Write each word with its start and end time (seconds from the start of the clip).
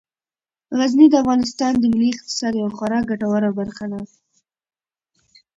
غزني 0.77 1.07
د 1.09 1.15
افغانستان 1.23 1.73
د 1.77 1.83
ملي 1.93 2.09
اقتصاد 2.15 2.53
یوه 2.61 2.71
خورا 2.77 2.99
ګټوره 3.09 3.49
برخه 3.59 3.85
ده. 3.91 4.01